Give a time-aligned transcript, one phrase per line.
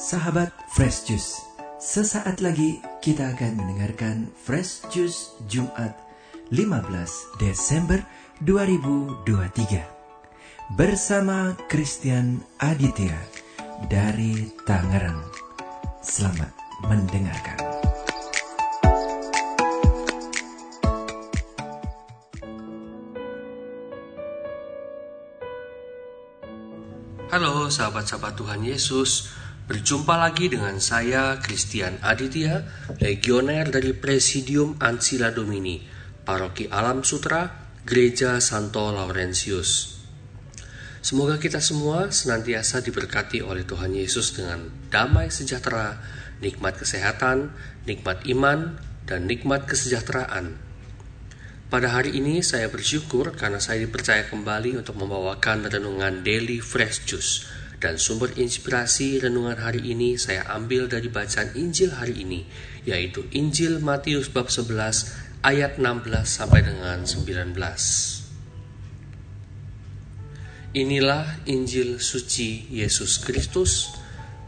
[0.00, 1.44] Sahabat Fresh Juice,
[1.76, 5.92] sesaat lagi kita akan mendengarkan Fresh Juice Jumat
[6.48, 8.00] 15 Desember
[8.40, 9.20] 2023
[10.72, 13.20] bersama Christian Aditya
[13.92, 15.20] dari Tangerang.
[16.00, 16.48] Selamat
[16.88, 17.60] mendengarkan.
[27.30, 29.30] Halo sahabat-sahabat Tuhan Yesus,
[29.70, 32.66] berjumpa lagi dengan saya Christian Aditya,
[32.98, 35.78] legioner dari Presidium Ansila Domini,
[36.26, 37.46] Paroki Alam Sutra,
[37.86, 40.02] Gereja Santo Laurentius.
[40.98, 46.02] Semoga kita semua senantiasa diberkati oleh Tuhan Yesus dengan damai sejahtera,
[46.42, 47.54] nikmat kesehatan,
[47.86, 48.74] nikmat iman,
[49.06, 50.66] dan nikmat kesejahteraan
[51.70, 57.59] pada hari ini saya bersyukur karena saya dipercaya kembali untuk membawakan renungan Daily Fresh Juice
[57.80, 62.44] dan sumber inspirasi renungan hari ini saya ambil dari bacaan Injil hari ini
[62.84, 67.56] yaitu Injil Matius bab 11 ayat 16 sampai dengan 19.
[70.70, 73.90] Inilah Injil suci Yesus Kristus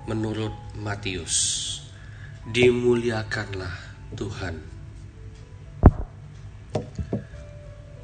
[0.06, 1.34] menurut Matius.
[2.46, 3.74] Dimuliakanlah
[4.14, 4.60] Tuhan.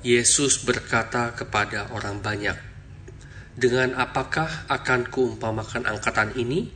[0.02, 2.58] Yesus berkata kepada orang banyak,
[3.58, 6.70] "Dengan apakah akan kuumpamakan angkatan ini?"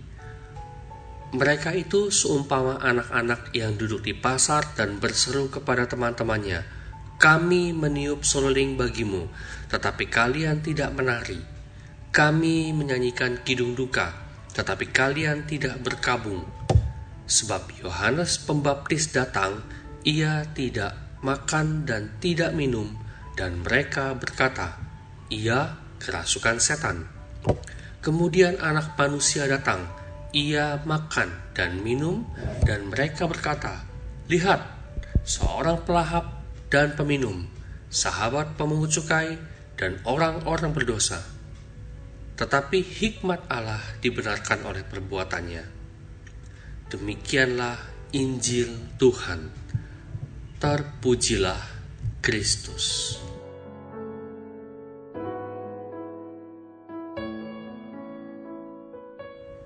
[1.33, 6.61] Mereka itu seumpama anak-anak yang duduk di pasar dan berseru kepada teman-temannya,
[7.17, 9.33] "Kami meniup seruling bagimu,
[9.73, 11.41] tetapi kalian tidak menari.
[12.13, 14.13] Kami menyanyikan kidung duka,
[14.53, 16.45] tetapi kalian tidak berkabung."
[17.25, 19.65] Sebab Yohanes Pembaptis datang,
[20.05, 22.93] ia tidak makan dan tidak minum,
[23.41, 24.77] dan mereka berkata,
[25.33, 27.07] "Ia kerasukan setan."
[28.03, 29.87] Kemudian anak manusia datang,
[30.35, 32.27] ia makan dan minum,
[32.67, 33.87] dan mereka berkata,
[34.27, 34.59] "Lihat,
[35.23, 37.47] seorang pelahap dan peminum,
[37.87, 39.39] sahabat pemungut cukai,
[39.79, 41.23] dan orang-orang berdosa."
[42.35, 45.65] Tetapi hikmat Allah dibenarkan oleh perbuatannya.
[46.91, 47.79] Demikianlah
[48.19, 49.47] Injil Tuhan.
[50.59, 51.63] Terpujilah
[52.19, 53.22] Kristus.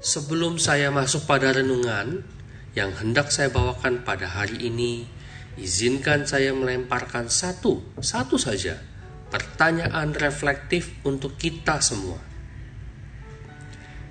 [0.06, 2.22] Sebelum saya masuk pada renungan
[2.78, 5.02] yang hendak saya bawakan pada hari ini,
[5.58, 8.78] izinkan saya melemparkan satu, satu saja
[9.34, 12.22] pertanyaan reflektif untuk kita semua.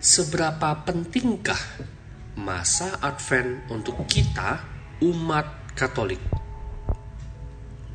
[0.04, 1.88] Seberapa pentingkah
[2.36, 4.68] masa Advent untuk kita
[5.00, 6.20] umat Katolik?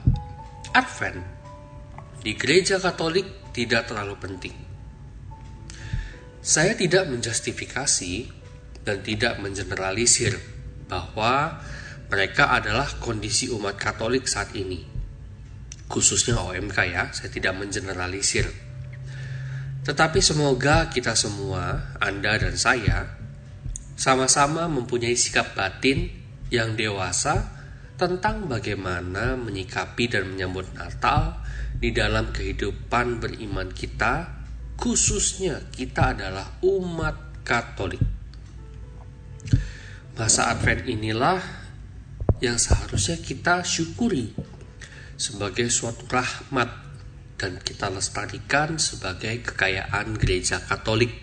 [0.74, 1.22] Advent
[2.26, 4.71] di gereja Katolik tidak terlalu penting
[6.42, 8.34] saya tidak menjustifikasi
[8.82, 10.42] dan tidak mengeneralisir
[10.90, 11.62] bahwa
[12.10, 14.82] mereka adalah kondisi umat Katolik saat ini.
[15.86, 18.50] Khususnya OMK ya, saya tidak mengeneralisir.
[19.86, 23.06] Tetapi semoga kita semua, Anda dan saya,
[23.94, 26.10] sama-sama mempunyai sikap batin
[26.50, 27.54] yang dewasa
[28.02, 31.38] tentang bagaimana menyikapi dan menyambut Natal
[31.78, 34.41] di dalam kehidupan beriman kita
[34.82, 38.02] khususnya kita adalah umat Katolik.
[40.18, 41.38] Masa Advent inilah
[42.42, 44.34] yang seharusnya kita syukuri
[45.22, 46.70] sebagai suatu rahmat
[47.38, 51.14] dan kita lestarikan sebagai kekayaan gereja Katolik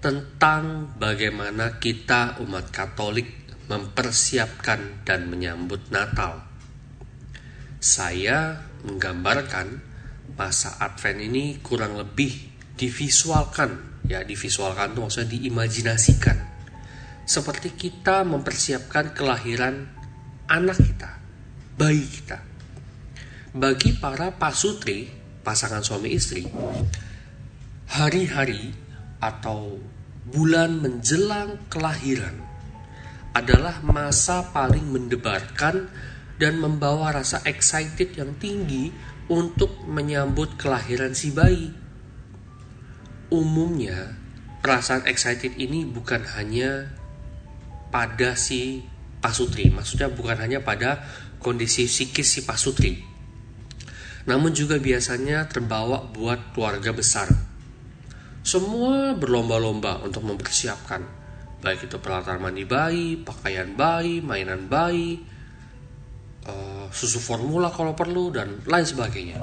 [0.00, 3.28] tentang bagaimana kita umat Katolik
[3.68, 6.48] mempersiapkan dan menyambut Natal.
[7.76, 8.56] Saya
[8.88, 9.84] menggambarkan
[10.36, 16.38] masa Advent ini kurang lebih divisualkan, ya divisualkan itu maksudnya diimajinasikan.
[17.26, 19.88] Seperti kita mempersiapkan kelahiran
[20.46, 21.10] anak kita,
[21.74, 22.38] bayi kita.
[23.56, 25.10] Bagi para pasutri,
[25.42, 26.46] pasangan suami istri,
[27.90, 28.70] hari-hari
[29.18, 29.80] atau
[30.28, 32.36] bulan menjelang kelahiran
[33.32, 35.88] adalah masa paling mendebarkan
[36.36, 38.92] dan membawa rasa excited yang tinggi
[39.32, 41.85] untuk menyambut kelahiran si bayi.
[43.26, 44.14] Umumnya,
[44.62, 46.94] perasaan excited ini bukan hanya
[47.90, 48.86] pada si
[49.18, 51.02] pasutri, maksudnya bukan hanya pada
[51.42, 53.02] kondisi psikis si pasutri,
[54.30, 57.26] namun juga biasanya terbawa buat keluarga besar.
[58.46, 61.02] Semua berlomba-lomba untuk mempersiapkan,
[61.58, 65.18] baik itu peralatan mandi bayi, pakaian bayi, mainan bayi,
[66.46, 69.42] uh, susu formula kalau perlu, dan lain sebagainya.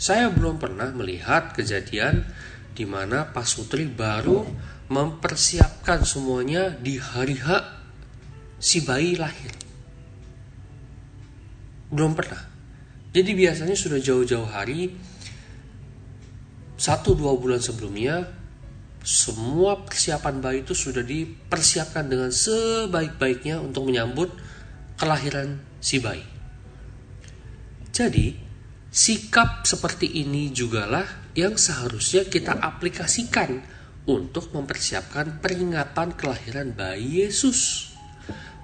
[0.00, 2.24] Saya belum pernah melihat kejadian
[2.78, 4.46] di mana pasutri baru
[4.86, 7.58] mempersiapkan semuanya di hari H
[8.62, 9.50] si bayi lahir.
[11.90, 12.46] Belum pernah.
[13.10, 14.94] Jadi biasanya sudah jauh-jauh hari
[16.78, 18.30] satu dua bulan sebelumnya
[19.02, 24.30] semua persiapan bayi itu sudah dipersiapkan dengan sebaik-baiknya untuk menyambut
[24.94, 26.22] kelahiran si bayi.
[27.90, 28.36] Jadi,
[28.94, 33.62] sikap seperti ini jugalah yang seharusnya kita aplikasikan
[34.10, 37.94] untuk mempersiapkan peringatan kelahiran bayi Yesus.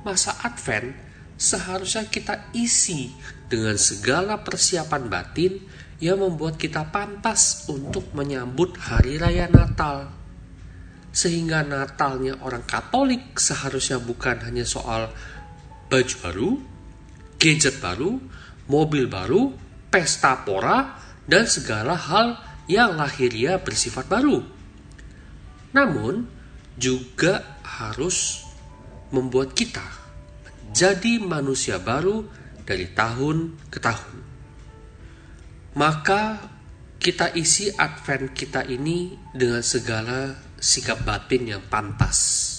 [0.02, 0.90] Masa Advent
[1.38, 3.14] seharusnya kita isi
[3.46, 5.54] dengan segala persiapan batin
[6.02, 10.10] yang membuat kita pantas untuk menyambut hari raya Natal.
[11.14, 15.14] Sehingga Natalnya orang Katolik seharusnya bukan hanya soal
[15.86, 16.50] baju baru,
[17.38, 18.18] gadget baru,
[18.66, 19.54] mobil baru,
[19.94, 20.98] pesta pora,
[21.30, 24.40] dan segala hal yang lahiriah bersifat baru.
[25.74, 26.24] Namun,
[26.74, 28.42] juga harus
[29.14, 29.84] membuat kita
[30.70, 32.26] menjadi manusia baru
[32.66, 34.34] dari tahun ke tahun
[35.74, 36.38] maka
[37.02, 42.50] kita isi Advent kita ini dengan segala sikap batin yang pantas.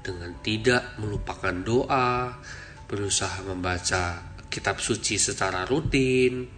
[0.00, 2.32] Dengan tidak melupakan doa,
[2.88, 6.48] berusaha membaca kitab suci secara rutin,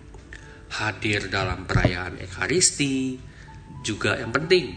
[0.70, 3.18] hadir dalam perayaan Ekaristi,
[3.82, 4.76] juga yang penting,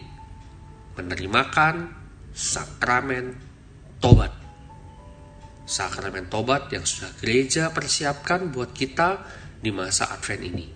[0.97, 1.91] menerimakan
[2.33, 3.37] sakramen
[4.01, 4.33] tobat.
[5.63, 9.23] Sakramen tobat yang sudah gereja persiapkan buat kita
[9.63, 10.67] di masa Advent ini.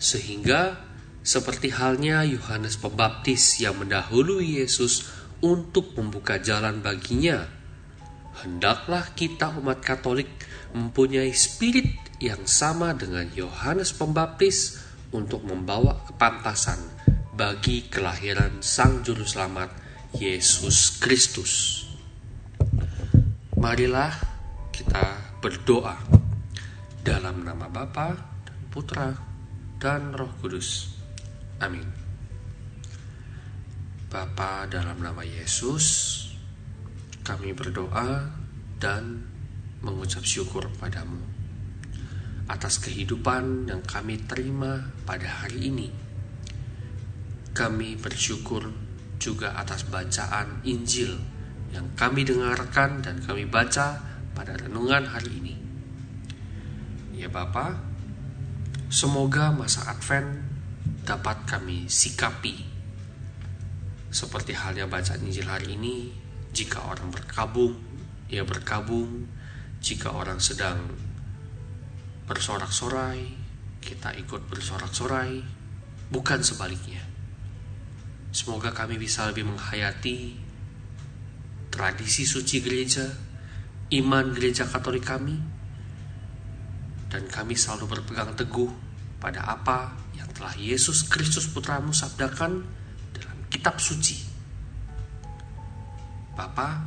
[0.00, 0.80] Sehingga
[1.20, 5.04] seperti halnya Yohanes Pembaptis yang mendahului Yesus
[5.44, 7.44] untuk membuka jalan baginya,
[8.44, 10.28] hendaklah kita umat Katolik
[10.72, 14.80] mempunyai spirit yang sama dengan Yohanes Pembaptis
[15.12, 16.78] untuk membawa kepantasan
[17.36, 19.72] bagi kelahiran Sang Juru Selamat
[20.16, 21.84] Yesus Kristus.
[23.60, 24.12] Marilah
[24.72, 25.96] kita berdoa
[27.04, 29.08] dalam nama Bapa dan Putra
[29.80, 30.96] dan Roh Kudus.
[31.60, 31.84] Amin.
[34.10, 35.86] Bapa dalam nama Yesus,
[37.30, 38.26] kami berdoa
[38.82, 39.22] dan
[39.86, 41.22] mengucap syukur padamu
[42.50, 45.88] atas kehidupan yang kami terima pada hari ini.
[47.54, 48.66] Kami bersyukur
[49.22, 51.14] juga atas bacaan Injil
[51.70, 54.02] yang kami dengarkan dan kami baca
[54.34, 55.54] pada renungan hari ini.
[57.14, 57.78] Ya Bapa,
[58.90, 60.34] semoga masa Advent
[61.06, 62.66] dapat kami sikapi
[64.10, 66.10] seperti halnya bacaan Injil hari ini,
[66.50, 67.78] jika orang berkabung,
[68.30, 69.26] ia berkabung,
[69.82, 70.78] jika orang sedang
[72.26, 73.26] bersorak-sorai,
[73.82, 75.42] kita ikut bersorak-sorai,
[76.14, 77.02] bukan sebaliknya.
[78.30, 80.38] Semoga kami bisa lebih menghayati
[81.74, 83.06] tradisi suci gereja,
[83.90, 85.34] iman gereja Katolik kami,
[87.10, 88.70] dan kami selalu berpegang teguh
[89.18, 92.62] pada apa yang telah Yesus Kristus Putramu sabdakan
[93.10, 94.29] dalam kitab suci.
[96.40, 96.80] Bapa,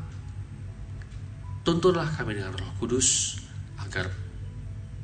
[1.61, 3.37] tuntunlah kami dengan roh kudus
[3.85, 4.09] agar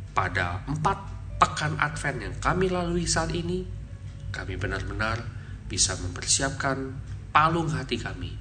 [0.10, 0.98] pada empat
[1.38, 3.62] pekan Advent yang kami lalui saat ini,
[4.34, 5.22] kami benar-benar
[5.70, 6.98] bisa mempersiapkan
[7.30, 8.34] palung hati kami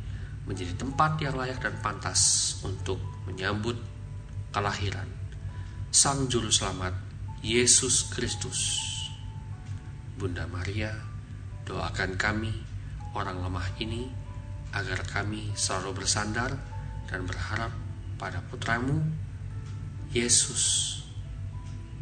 [0.49, 2.97] menjadi tempat yang layak dan pantas untuk
[3.29, 3.77] menyambut
[4.49, 5.13] kelahiran
[5.93, 6.97] Sang Juru Selamat
[7.45, 8.81] Yesus Kristus.
[10.17, 10.89] Bunda Maria,
[11.69, 12.57] doakan kami
[13.13, 14.28] orang lemah ini
[14.73, 16.53] agar kami selalu bersandar
[17.09, 17.73] dan berharap
[18.21, 19.01] pada putramu
[20.13, 20.97] Yesus,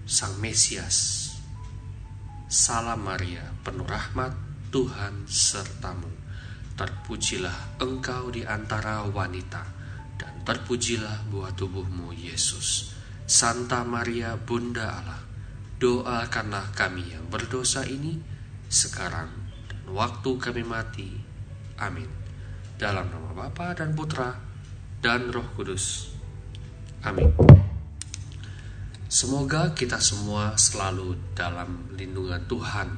[0.06, 1.30] Sang Mesias.
[2.46, 4.30] Salam Maria, penuh rahmat,
[4.70, 6.06] Tuhan sertamu.
[6.78, 9.66] Terpujilah engkau di antara wanita,
[10.14, 12.94] dan terpujilah buah tubuhmu, Yesus.
[13.26, 15.22] Santa Maria, Bunda Allah,
[15.82, 18.22] doakanlah kami yang berdosa ini
[18.70, 19.28] sekarang
[19.66, 21.10] dan waktu kami mati.
[21.82, 22.25] Amin.
[22.76, 24.36] Dalam nama Bapa dan Putra
[25.00, 26.12] dan Roh Kudus.
[27.00, 27.32] Amin.
[29.08, 32.88] Semoga kita semua selalu dalam lindungan Tuhan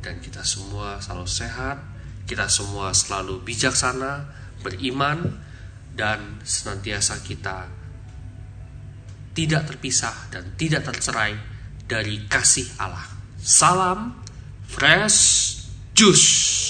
[0.00, 1.76] dan kita semua selalu sehat,
[2.24, 4.24] kita semua selalu bijaksana,
[4.64, 5.36] beriman
[5.92, 7.68] dan senantiasa kita
[9.34, 11.34] tidak terpisah dan tidak tercerai
[11.86, 13.06] dari kasih Allah.
[13.40, 14.20] Salam
[14.66, 15.18] Fresh
[15.94, 16.69] Juice.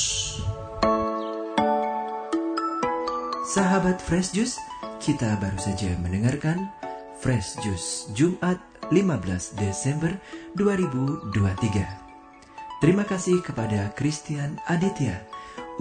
[3.50, 4.62] Sahabat Fresh Juice,
[5.02, 6.70] kita baru saja mendengarkan
[7.18, 8.62] Fresh Juice Jumat
[8.94, 10.14] 15 Desember
[10.54, 12.78] 2023.
[12.78, 15.26] Terima kasih kepada Christian Aditya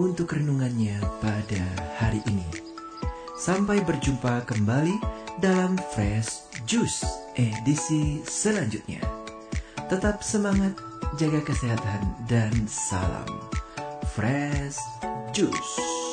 [0.02, 1.62] untuk renungannya pada
[2.02, 2.50] hari ini.
[3.38, 4.98] Sampai berjumpa kembali
[5.38, 7.06] dalam Fresh Juice
[7.38, 8.98] edisi selanjutnya.
[9.86, 10.74] Tetap semangat,
[11.22, 13.30] jaga kesehatan, dan salam
[14.10, 14.82] Fresh
[15.30, 16.09] Juice.